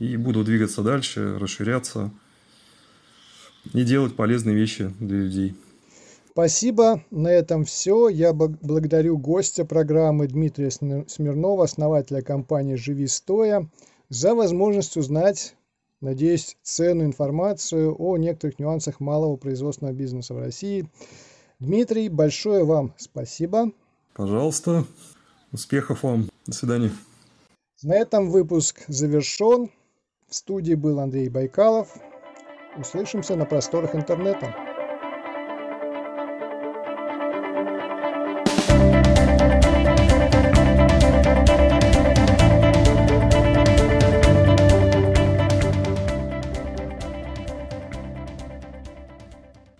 и 0.00 0.16
буду 0.16 0.42
двигаться 0.42 0.82
дальше, 0.82 1.38
расширяться 1.38 2.10
и 3.72 3.84
делать 3.84 4.16
полезные 4.16 4.56
вещи 4.56 4.92
для 4.98 5.18
людей. 5.18 5.54
Спасибо. 6.30 7.04
На 7.10 7.28
этом 7.28 7.64
все. 7.64 8.08
Я 8.08 8.32
благодарю 8.32 9.18
гостя 9.18 9.64
программы 9.64 10.26
Дмитрия 10.26 10.70
Смирнова, 10.70 11.64
основателя 11.64 12.22
компании 12.22 12.76
«Живи 12.76 13.06
стоя», 13.06 13.68
за 14.08 14.34
возможность 14.34 14.96
узнать, 14.96 15.54
надеюсь, 16.00 16.56
ценную 16.62 17.06
информацию 17.06 17.94
о 17.98 18.16
некоторых 18.16 18.58
нюансах 18.58 19.00
малого 19.00 19.36
производственного 19.36 19.94
бизнеса 19.94 20.34
в 20.34 20.38
России. 20.38 20.88
Дмитрий, 21.58 22.08
большое 22.08 22.64
вам 22.64 22.94
спасибо. 22.96 23.72
Пожалуйста. 24.14 24.84
Успехов 25.52 26.02
вам. 26.02 26.28
До 26.46 26.52
свидания. 26.52 26.90
На 27.82 27.96
этом 27.96 28.30
выпуск 28.30 28.84
завершен. 28.88 29.70
В 30.28 30.34
студии 30.34 30.74
был 30.74 31.00
Андрей 31.00 31.28
Байкалов. 31.28 31.96
Услышимся 32.78 33.36
на 33.36 33.46
просторах 33.46 33.94
интернета. 33.94 34.69